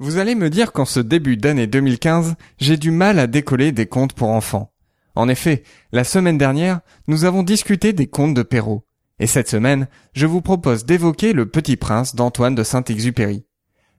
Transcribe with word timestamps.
Vous 0.00 0.18
allez 0.18 0.36
me 0.36 0.48
dire 0.48 0.72
qu'en 0.72 0.84
ce 0.84 1.00
début 1.00 1.36
d'année 1.36 1.66
2015, 1.66 2.36
j'ai 2.58 2.76
du 2.76 2.92
mal 2.92 3.18
à 3.18 3.26
décoller 3.26 3.72
des 3.72 3.86
contes 3.86 4.12
pour 4.12 4.28
enfants. 4.28 4.72
En 5.16 5.28
effet, 5.28 5.64
la 5.90 6.04
semaine 6.04 6.38
dernière, 6.38 6.80
nous 7.08 7.24
avons 7.24 7.42
discuté 7.42 7.92
des 7.92 8.06
contes 8.06 8.34
de 8.34 8.44
Perrault. 8.44 8.84
Et 9.18 9.26
cette 9.26 9.48
semaine, 9.48 9.88
je 10.12 10.26
vous 10.26 10.40
propose 10.40 10.84
d'évoquer 10.84 11.32
Le 11.32 11.50
Petit 11.50 11.76
Prince 11.76 12.14
d'Antoine 12.14 12.54
de 12.54 12.62
Saint-Exupéry. 12.62 13.44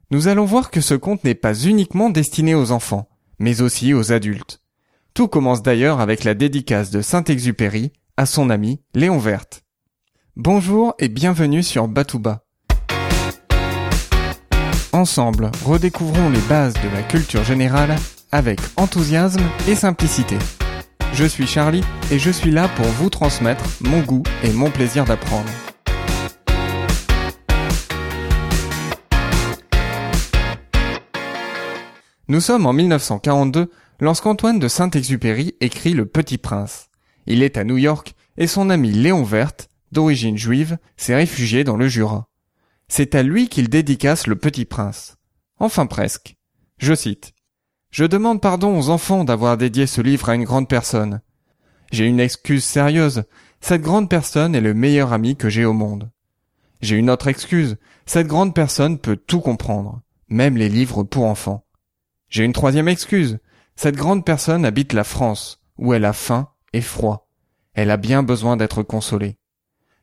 Nous 0.10 0.30
allons 0.30 0.46
voir 0.46 0.72
que 0.72 0.80
ce 0.80 0.94
conte 0.94 1.26
n'est 1.26 1.36
pas 1.36 1.54
uniquement 1.54 2.10
destiné 2.10 2.56
aux 2.56 2.72
enfants, 2.72 3.10
mais 3.38 3.62
aussi 3.62 3.94
aux 3.94 4.14
adultes. 4.14 4.62
Tout 5.14 5.28
commence 5.28 5.62
d'ailleurs 5.62 6.00
avec 6.00 6.24
la 6.24 6.34
dédicace 6.34 6.92
de 6.92 7.02
Saint-Exupéry 7.02 7.92
à 8.16 8.26
son 8.26 8.50
ami 8.50 8.82
Léon 8.94 9.18
Verte. 9.18 9.66
Bonjour 10.38 10.96
et 11.00 11.10
bienvenue 11.10 11.62
sur 11.62 11.90
Batouba. 11.90 12.46
Ensemble, 14.92 15.52
redécouvrons 15.66 16.30
les 16.32 16.42
bases 16.50 16.74
de 16.74 16.90
la 16.96 17.04
culture 17.04 17.44
générale 17.44 17.96
avec 18.32 18.60
enthousiasme 18.76 19.44
et 19.68 19.76
simplicité. 19.76 20.36
Je 21.14 21.26
suis 21.26 21.46
Charlie 21.46 21.84
et 22.12 22.18
je 22.18 22.32
suis 22.32 22.50
là 22.50 22.68
pour 22.76 22.88
vous 22.88 23.12
transmettre 23.12 23.64
mon 23.82 24.00
goût 24.02 24.24
et 24.44 24.52
mon 24.52 24.72
plaisir 24.72 25.06
d'apprendre. 25.06 25.50
Nous 32.28 32.42
sommes 32.42 32.66
en 32.66 32.74
1942 32.74 33.70
lorsqu'Antoine 34.00 34.58
de 34.58 34.68
Saint-Exupéry 34.68 35.54
écrit 35.62 35.94
Le 35.94 36.08
Petit 36.08 36.40
Prince. 36.40 36.90
Il 37.28 37.44
est 37.44 37.58
à 37.58 37.64
New 37.64 37.78
York 37.78 38.16
et 38.38 38.48
son 38.48 38.72
ami 38.72 38.92
Léon 38.92 39.24
Verte, 39.24 39.70
d'origine 39.92 40.38
juive, 40.38 40.80
s'est 40.98 41.16
réfugié 41.16 41.64
dans 41.64 41.78
le 41.78 41.88
Jura. 41.88 42.29
C'est 42.90 43.14
à 43.14 43.22
lui 43.22 43.48
qu'il 43.48 43.70
dédicace 43.70 44.26
le 44.26 44.36
petit 44.36 44.66
prince. 44.66 45.18
Enfin 45.60 45.86
presque. 45.86 46.36
Je 46.80 46.96
cite. 46.96 47.34
Je 47.92 48.04
demande 48.04 48.42
pardon 48.42 48.78
aux 48.78 48.90
enfants 48.90 49.24
d'avoir 49.24 49.58
dédié 49.58 49.86
ce 49.86 50.02
livre 50.02 50.30
à 50.30 50.36
une 50.36 50.44
grande 50.44 50.68
personne. 50.68 51.22
J'ai 51.92 52.06
une 52.06 52.20
excuse 52.20 52.64
sérieuse. 52.64 53.24
Cette 53.62 53.84
grande 53.84 54.10
personne 54.10 54.56
est 54.56 54.62
le 54.62 54.74
meilleur 54.74 55.14
ami 55.14 55.36
que 55.36 55.50
j'ai 55.50 55.66
au 55.66 55.74
monde. 55.74 56.10
J'ai 56.82 56.96
une 56.96 57.10
autre 57.10 57.28
excuse. 57.28 57.78
Cette 58.06 58.28
grande 58.28 58.56
personne 58.56 58.98
peut 58.98 59.18
tout 59.18 59.40
comprendre, 59.40 60.02
même 60.28 60.58
les 60.58 60.70
livres 60.70 61.04
pour 61.04 61.26
enfants. 61.26 61.66
J'ai 62.30 62.44
une 62.44 62.54
troisième 62.54 62.88
excuse. 62.88 63.40
Cette 63.76 63.96
grande 63.96 64.26
personne 64.26 64.66
habite 64.66 64.94
la 64.94 65.04
France, 65.04 65.62
où 65.78 65.94
elle 65.94 66.06
a 66.06 66.14
faim 66.14 66.50
et 66.74 66.82
froid. 66.82 67.30
Elle 67.74 67.92
a 67.92 67.98
bien 67.98 68.24
besoin 68.24 68.58
d'être 68.58 68.82
consolée. 68.82 69.38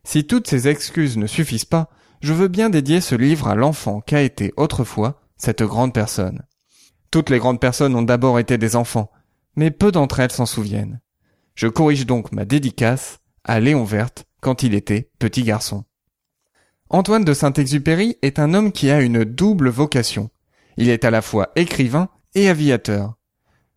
Si 0.05 0.27
toutes 0.27 0.47
ces 0.47 0.69
excuses 0.69 1.16
ne 1.16 1.27
suffisent 1.27 1.64
pas, 1.64 1.91
je 2.20 2.33
veux 2.33 2.48
bien 2.48 2.70
dédier 2.70 3.00
ce 3.00 3.14
livre 3.14 3.48
à 3.48 3.55
l'enfant 3.55 4.00
qu'a 4.00 4.22
été 4.22 4.53
autrefois 4.56 5.20
cette 5.36 5.62
grande 5.62 5.92
personne. 5.92 6.42
Toutes 7.11 7.31
les 7.31 7.39
grandes 7.39 7.61
personnes 7.61 7.95
ont 7.95 8.03
d'abord 8.03 8.39
été 8.39 8.59
des 8.59 8.77
enfants, 8.77 9.11
mais 9.55 9.70
peu 9.70 9.92
d'entre 9.92 10.20
elles 10.20 10.33
s'en 10.33 10.47
souviennent. 10.47 11.00
Je 11.55 11.69
corrige 11.69 12.06
donc 12.06 12.33
ma 12.33 12.44
dédicace 12.44 13.20
à 13.44 13.61
Léon 13.61 13.84
Verte 13.84 14.25
quand 14.41 14.62
il 14.62 14.75
était 14.75 15.11
petit 15.19 15.42
garçon. 15.42 15.84
Antoine 16.89 17.25
de 17.25 17.34
Saint-Exupéry 17.34 18.17
est 18.22 18.39
un 18.39 18.55
homme 18.55 18.70
qui 18.70 18.91
a 18.91 19.00
une 19.00 19.25
double 19.25 19.70
vocation. 19.70 20.31
Il 20.77 20.89
est 20.89 21.05
à 21.05 21.11
la 21.11 21.22
fois 21.22 21.50
écrivain 21.56 22.09
et 22.34 22.48
aviateur. 22.48 23.14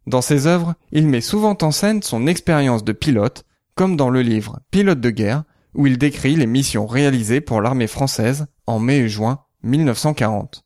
Dans 0.05 0.21
ses 0.21 0.47
œuvres, 0.47 0.75
il 0.91 1.07
met 1.07 1.21
souvent 1.21 1.57
en 1.61 1.71
scène 1.71 2.03
son 2.03 2.27
expérience 2.27 2.83
de 2.83 2.91
pilote, 2.91 3.45
comme 3.75 3.95
dans 3.95 4.09
le 4.09 4.21
livre 4.21 4.59
Pilote 4.71 4.99
de 4.99 5.09
guerre, 5.09 5.43
où 5.73 5.87
il 5.87 5.97
décrit 5.97 6.35
les 6.35 6.47
missions 6.47 6.87
réalisées 6.87 7.41
pour 7.41 7.61
l'armée 7.61 7.87
française 7.87 8.47
en 8.67 8.79
mai 8.79 8.99
et 8.99 9.09
juin 9.09 9.39
1940. 9.63 10.65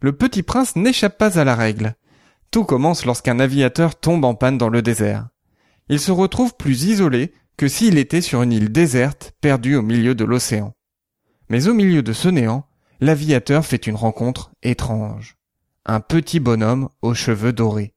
Le 0.00 0.12
petit 0.12 0.42
prince 0.42 0.76
n'échappe 0.76 1.18
pas 1.18 1.38
à 1.38 1.44
la 1.44 1.54
règle. 1.54 1.94
Tout 2.50 2.64
commence 2.64 3.04
lorsqu'un 3.04 3.40
aviateur 3.40 3.98
tombe 3.98 4.24
en 4.24 4.34
panne 4.34 4.58
dans 4.58 4.68
le 4.68 4.82
désert. 4.82 5.28
Il 5.88 6.00
se 6.00 6.12
retrouve 6.12 6.54
plus 6.56 6.84
isolé 6.84 7.32
que 7.56 7.68
s'il 7.68 7.96
était 7.98 8.20
sur 8.20 8.42
une 8.42 8.52
île 8.52 8.70
déserte 8.70 9.32
perdue 9.40 9.76
au 9.76 9.82
milieu 9.82 10.14
de 10.14 10.24
l'océan. 10.24 10.74
Mais 11.48 11.68
au 11.68 11.74
milieu 11.74 12.02
de 12.02 12.12
ce 12.12 12.28
néant, 12.28 12.66
l'aviateur 13.00 13.64
fait 13.64 13.86
une 13.86 13.94
rencontre 13.94 14.50
étrange. 14.62 15.36
Un 15.84 16.00
petit 16.00 16.40
bonhomme 16.40 16.88
aux 17.02 17.14
cheveux 17.14 17.52
dorés. 17.52 17.94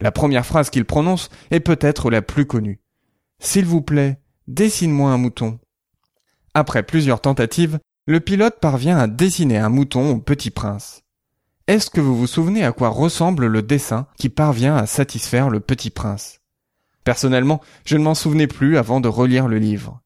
La 0.00 0.12
première 0.12 0.46
phrase 0.46 0.70
qu'il 0.70 0.84
prononce 0.84 1.28
est 1.50 1.60
peut-être 1.60 2.10
la 2.10 2.22
plus 2.22 2.46
connue. 2.46 2.80
S'il 3.38 3.64
vous 3.64 3.82
plaît, 3.82 4.19
Dessine-moi 4.50 5.12
un 5.12 5.16
mouton. 5.16 5.60
Après 6.54 6.82
plusieurs 6.82 7.20
tentatives, 7.20 7.78
le 8.08 8.18
pilote 8.18 8.58
parvient 8.58 8.98
à 8.98 9.06
dessiner 9.06 9.58
un 9.58 9.68
mouton 9.68 10.10
au 10.10 10.18
petit 10.18 10.50
prince. 10.50 11.02
Est-ce 11.68 11.88
que 11.88 12.00
vous 12.00 12.18
vous 12.18 12.26
souvenez 12.26 12.64
à 12.64 12.72
quoi 12.72 12.88
ressemble 12.88 13.46
le 13.46 13.62
dessin 13.62 14.08
qui 14.18 14.28
parvient 14.28 14.74
à 14.74 14.86
satisfaire 14.86 15.50
le 15.50 15.60
petit 15.60 15.90
prince? 15.90 16.40
Personnellement, 17.04 17.60
je 17.84 17.96
ne 17.96 18.02
m'en 18.02 18.16
souvenais 18.16 18.48
plus 18.48 18.76
avant 18.76 19.00
de 19.00 19.06
relire 19.06 19.46
le 19.46 19.58
livre. 19.60 20.00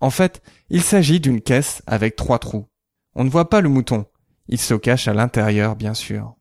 En 0.00 0.10
fait, 0.10 0.42
il 0.68 0.82
s'agit 0.82 1.18
d'une 1.18 1.40
caisse 1.40 1.80
avec 1.86 2.14
trois 2.14 2.38
trous. 2.38 2.66
On 3.14 3.24
ne 3.24 3.30
voit 3.30 3.48
pas 3.48 3.62
le 3.62 3.70
mouton. 3.70 4.04
Il 4.48 4.60
se 4.60 4.74
cache 4.74 5.08
à 5.08 5.14
l'intérieur, 5.14 5.76
bien 5.76 5.94
sûr. 5.94 6.34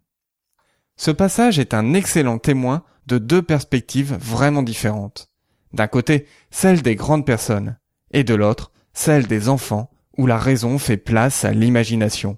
Ce 0.97 1.11
passage 1.11 1.59
est 1.59 1.73
un 1.73 1.93
excellent 1.93 2.39
témoin 2.39 2.83
de 3.05 3.17
deux 3.17 3.41
perspectives 3.41 4.17
vraiment 4.19 4.63
différentes. 4.63 5.29
D'un 5.73 5.87
côté, 5.87 6.25
celle 6.49 6.81
des 6.81 6.95
grandes 6.95 7.25
personnes, 7.25 7.77
et 8.11 8.23
de 8.23 8.33
l'autre, 8.35 8.71
celle 8.93 9.27
des 9.27 9.49
enfants, 9.49 9.89
où 10.17 10.25
la 10.25 10.37
raison 10.37 10.77
fait 10.79 10.97
place 10.97 11.45
à 11.45 11.51
l'imagination. 11.51 12.37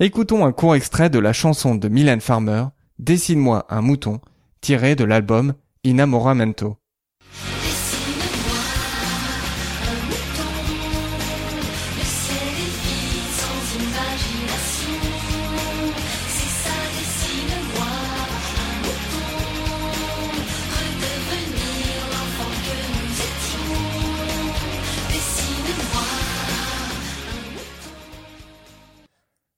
Écoutons 0.00 0.44
un 0.44 0.52
court 0.52 0.74
extrait 0.74 1.10
de 1.10 1.18
la 1.18 1.32
chanson 1.32 1.74
de 1.74 1.88
Mylène 1.88 2.20
Farmer, 2.20 2.66
Dessine-moi 2.98 3.66
un 3.68 3.82
mouton, 3.82 4.20
tiré 4.62 4.96
de 4.96 5.04
l'album 5.04 5.52
Inamoramento. 5.84 6.78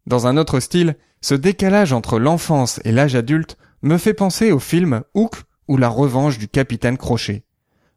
Dans 0.09 0.27
un 0.27 0.39
autre 0.39 0.59
style, 0.59 0.97
ce 1.21 1.35
décalage 1.35 1.93
entre 1.93 2.19
l'enfance 2.19 2.81
et 2.85 2.93
l'âge 2.93 3.15
adulte 3.15 3.59
me 3.83 3.99
fait 3.99 4.15
penser 4.15 4.53
au 4.53 4.59
film 4.59 5.03
Hook 5.13 5.43
ou 5.69 5.77
la 5.77 5.91
revanche 5.91 6.39
du 6.39 6.49
capitaine 6.49 6.97
Crochet. 6.97 7.45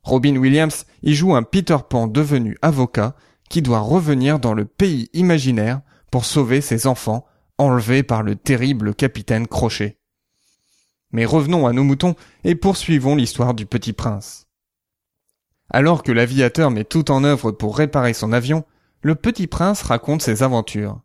Robin 0.03 0.35
Williams 0.35 0.85
y 1.03 1.13
joue 1.13 1.35
un 1.35 1.43
Peter 1.43 1.77
Pan 1.89 2.07
devenu 2.07 2.57
avocat 2.61 3.15
qui 3.49 3.61
doit 3.61 3.79
revenir 3.79 4.39
dans 4.39 4.53
le 4.53 4.65
pays 4.65 5.09
imaginaire 5.13 5.79
pour 6.11 6.25
sauver 6.25 6.59
ses 6.59 6.85
enfants 6.85 7.25
enlevés 7.57 8.03
par 8.03 8.23
le 8.23 8.35
terrible 8.35 8.93
capitaine 8.93 9.47
Crochet. 9.47 9.97
Mais 11.13 11.23
revenons 11.23 11.65
à 11.65 11.71
nos 11.71 11.85
moutons 11.85 12.15
et 12.43 12.55
poursuivons 12.55 13.15
l'histoire 13.15 13.53
du 13.53 13.65
petit 13.65 13.93
prince. 13.93 14.47
Alors 15.69 16.03
que 16.03 16.11
l'aviateur 16.11 16.71
met 16.71 16.83
tout 16.83 17.09
en 17.09 17.23
œuvre 17.23 17.51
pour 17.51 17.77
réparer 17.77 18.13
son 18.13 18.33
avion, 18.33 18.65
le 19.01 19.15
petit 19.15 19.47
prince 19.47 19.81
raconte 19.81 20.21
ses 20.21 20.43
aventures. 20.43 20.99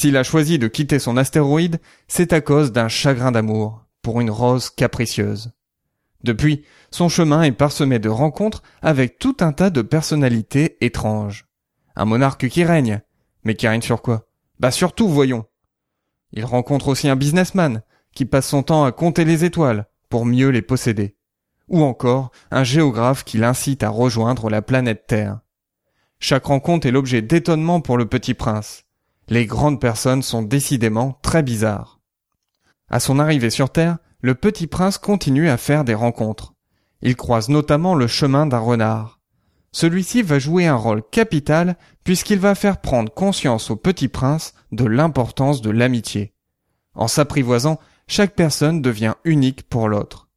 S'il 0.00 0.16
a 0.16 0.22
choisi 0.22 0.58
de 0.58 0.66
quitter 0.66 0.98
son 0.98 1.18
astéroïde, 1.18 1.78
c'est 2.08 2.32
à 2.32 2.40
cause 2.40 2.72
d'un 2.72 2.88
chagrin 2.88 3.32
d'amour 3.32 3.84
pour 4.00 4.22
une 4.22 4.30
rose 4.30 4.70
capricieuse. 4.70 5.52
Depuis, 6.24 6.64
son 6.90 7.10
chemin 7.10 7.42
est 7.42 7.52
parsemé 7.52 7.98
de 7.98 8.08
rencontres 8.08 8.62
avec 8.80 9.18
tout 9.18 9.36
un 9.40 9.52
tas 9.52 9.68
de 9.68 9.82
personnalités 9.82 10.78
étranges. 10.82 11.44
Un 11.96 12.06
monarque 12.06 12.48
qui 12.48 12.64
règne. 12.64 13.02
Mais 13.44 13.54
qui 13.54 13.68
règne 13.68 13.82
sur 13.82 14.00
quoi? 14.00 14.26
Bah 14.58 14.70
surtout, 14.70 15.06
voyons. 15.06 15.44
Il 16.32 16.46
rencontre 16.46 16.88
aussi 16.88 17.06
un 17.06 17.16
businessman 17.16 17.82
qui 18.14 18.24
passe 18.24 18.48
son 18.48 18.62
temps 18.62 18.84
à 18.84 18.92
compter 18.92 19.26
les 19.26 19.44
étoiles 19.44 19.84
pour 20.08 20.24
mieux 20.24 20.48
les 20.48 20.62
posséder. 20.62 21.18
Ou 21.68 21.82
encore 21.82 22.30
un 22.50 22.64
géographe 22.64 23.22
qui 23.22 23.36
l'incite 23.36 23.82
à 23.82 23.90
rejoindre 23.90 24.48
la 24.48 24.62
planète 24.62 25.06
Terre. 25.06 25.40
Chaque 26.20 26.46
rencontre 26.46 26.86
est 26.86 26.90
l'objet 26.90 27.20
d'étonnement 27.20 27.82
pour 27.82 27.98
le 27.98 28.06
petit 28.06 28.32
prince. 28.32 28.86
Les 29.32 29.46
grandes 29.46 29.80
personnes 29.80 30.22
sont 30.22 30.42
décidément 30.42 31.16
très 31.22 31.44
bizarres. 31.44 32.00
À 32.88 32.98
son 32.98 33.20
arrivée 33.20 33.50
sur 33.50 33.70
Terre, 33.70 33.98
le 34.20 34.34
petit 34.34 34.66
prince 34.66 34.98
continue 34.98 35.48
à 35.48 35.56
faire 35.56 35.84
des 35.84 35.94
rencontres. 35.94 36.54
Il 37.00 37.14
croise 37.14 37.48
notamment 37.48 37.94
le 37.94 38.08
chemin 38.08 38.46
d'un 38.46 38.58
renard. 38.58 39.20
Celui-ci 39.70 40.22
va 40.22 40.40
jouer 40.40 40.66
un 40.66 40.74
rôle 40.74 41.04
capital 41.12 41.76
puisqu'il 42.02 42.40
va 42.40 42.56
faire 42.56 42.80
prendre 42.80 43.14
conscience 43.14 43.70
au 43.70 43.76
petit 43.76 44.08
prince 44.08 44.52
de 44.72 44.84
l'importance 44.84 45.62
de 45.62 45.70
l'amitié. 45.70 46.34
En 46.94 47.06
s'apprivoisant, 47.06 47.78
chaque 48.08 48.34
personne 48.34 48.82
devient 48.82 49.14
unique 49.22 49.68
pour 49.68 49.88
l'autre. 49.88 50.28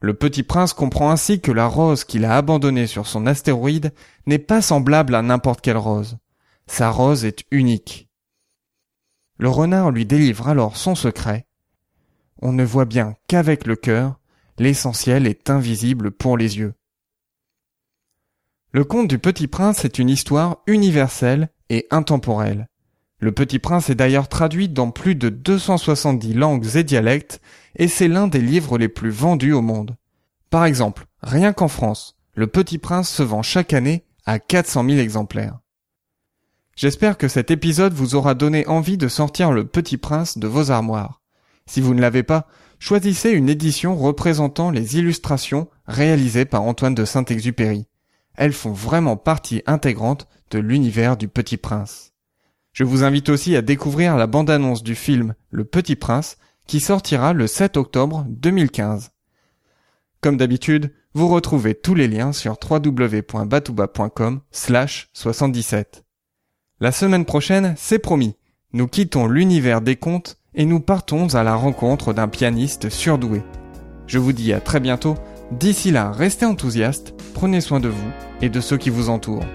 Le 0.00 0.12
petit 0.12 0.42
prince 0.42 0.74
comprend 0.74 1.10
ainsi 1.10 1.40
que 1.40 1.50
la 1.50 1.66
rose 1.66 2.04
qu'il 2.04 2.26
a 2.26 2.36
abandonnée 2.36 2.86
sur 2.86 3.06
son 3.06 3.26
astéroïde 3.26 3.94
n'est 4.26 4.38
pas 4.38 4.60
semblable 4.60 5.14
à 5.14 5.22
n'importe 5.22 5.62
quelle 5.62 5.78
rose. 5.78 6.18
Sa 6.66 6.90
rose 6.90 7.24
est 7.24 7.44
unique. 7.50 8.08
Le 9.38 9.48
renard 9.48 9.90
lui 9.90 10.06
délivre 10.06 10.48
alors 10.48 10.76
son 10.76 10.94
secret. 10.94 11.46
On 12.40 12.52
ne 12.52 12.64
voit 12.64 12.84
bien 12.84 13.16
qu'avec 13.28 13.66
le 13.66 13.76
cœur, 13.76 14.18
l'essentiel 14.58 15.26
est 15.26 15.50
invisible 15.50 16.10
pour 16.10 16.36
les 16.36 16.58
yeux. 16.58 16.74
Le 18.72 18.84
conte 18.84 19.08
du 19.08 19.18
Petit 19.18 19.48
Prince 19.48 19.84
est 19.84 19.98
une 19.98 20.08
histoire 20.08 20.62
universelle 20.66 21.50
et 21.68 21.86
intemporelle. 21.90 22.68
Le 23.18 23.30
Petit 23.30 23.58
Prince 23.58 23.90
est 23.90 23.94
d'ailleurs 23.94 24.28
traduit 24.28 24.68
dans 24.68 24.90
plus 24.90 25.14
de 25.14 25.28
270 25.28 26.34
langues 26.34 26.76
et 26.76 26.82
dialectes, 26.82 27.40
et 27.76 27.86
c'est 27.86 28.08
l'un 28.08 28.28
des 28.28 28.40
livres 28.40 28.78
les 28.78 28.88
plus 28.88 29.10
vendus 29.10 29.52
au 29.52 29.62
monde. 29.62 29.96
Par 30.50 30.64
exemple, 30.64 31.06
rien 31.22 31.52
qu'en 31.52 31.68
France, 31.68 32.16
Le 32.34 32.46
Petit 32.46 32.78
Prince 32.78 33.10
se 33.10 33.22
vend 33.22 33.42
chaque 33.42 33.74
année 33.74 34.04
à 34.24 34.38
400 34.38 34.84
000 34.86 34.98
exemplaires. 34.98 35.58
J'espère 36.82 37.16
que 37.16 37.28
cet 37.28 37.52
épisode 37.52 37.92
vous 37.92 38.16
aura 38.16 38.34
donné 38.34 38.66
envie 38.66 38.96
de 38.96 39.06
sortir 39.06 39.52
Le 39.52 39.64
Petit 39.64 39.98
Prince 39.98 40.36
de 40.36 40.48
vos 40.48 40.72
armoires. 40.72 41.20
Si 41.64 41.80
vous 41.80 41.94
ne 41.94 42.00
l'avez 42.00 42.24
pas, 42.24 42.48
choisissez 42.80 43.30
une 43.30 43.48
édition 43.48 43.94
représentant 43.94 44.72
les 44.72 44.96
illustrations 44.96 45.68
réalisées 45.86 46.44
par 46.44 46.62
Antoine 46.62 46.96
de 46.96 47.04
Saint-Exupéry. 47.04 47.86
Elles 48.34 48.52
font 48.52 48.72
vraiment 48.72 49.16
partie 49.16 49.62
intégrante 49.66 50.26
de 50.50 50.58
l'univers 50.58 51.16
du 51.16 51.28
Petit 51.28 51.56
Prince. 51.56 52.14
Je 52.72 52.82
vous 52.82 53.04
invite 53.04 53.28
aussi 53.28 53.54
à 53.54 53.62
découvrir 53.62 54.16
la 54.16 54.26
bande-annonce 54.26 54.82
du 54.82 54.96
film 54.96 55.36
Le 55.50 55.62
Petit 55.62 55.94
Prince 55.94 56.36
qui 56.66 56.80
sortira 56.80 57.32
le 57.32 57.46
7 57.46 57.76
octobre 57.76 58.26
2015. 58.28 59.12
Comme 60.20 60.36
d'habitude, 60.36 60.92
vous 61.14 61.28
retrouvez 61.28 61.76
tous 61.76 61.94
les 61.94 62.08
liens 62.08 62.32
sur 62.32 62.56
www.batouba.com 62.60 64.40
slash 64.50 65.10
77. 65.12 66.02
La 66.82 66.90
semaine 66.90 67.24
prochaine, 67.24 67.74
c'est 67.78 68.00
promis, 68.00 68.34
nous 68.72 68.88
quittons 68.88 69.28
l'univers 69.28 69.82
des 69.82 69.94
contes 69.94 70.36
et 70.52 70.64
nous 70.64 70.80
partons 70.80 71.32
à 71.32 71.44
la 71.44 71.54
rencontre 71.54 72.12
d'un 72.12 72.26
pianiste 72.26 72.90
surdoué. 72.90 73.42
Je 74.08 74.18
vous 74.18 74.32
dis 74.32 74.52
à 74.52 74.58
très 74.58 74.80
bientôt, 74.80 75.14
d'ici 75.52 75.92
là, 75.92 76.10
restez 76.10 76.44
enthousiastes, 76.44 77.14
prenez 77.34 77.60
soin 77.60 77.78
de 77.78 77.88
vous 77.88 78.10
et 78.40 78.48
de 78.48 78.60
ceux 78.60 78.78
qui 78.78 78.90
vous 78.90 79.10
entourent. 79.10 79.46